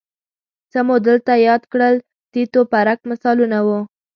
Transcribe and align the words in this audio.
څه 0.71 0.79
مو 0.87 0.95
دلته 1.07 1.31
یاد 1.47 1.63
کړل 1.71 1.95
تیت 2.31 2.53
و 2.59 2.61
پرک 2.71 2.99
مثالونه 3.11 3.57
وو 3.65 3.79